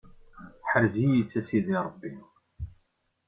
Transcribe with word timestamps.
Ḥrez-iyi-t 0.69 1.31
a 1.39 1.41
sidi 1.47 1.77
Ṛebbi. 1.87 2.13